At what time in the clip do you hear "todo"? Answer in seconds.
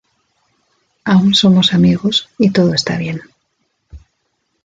2.49-2.73